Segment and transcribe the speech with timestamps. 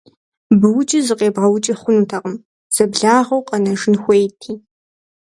[0.59, 2.35] Быукӏи зыкъебгъэукӏи хъунутэкъым,
[2.75, 4.53] зэблагъэу къэнэжын хуейти.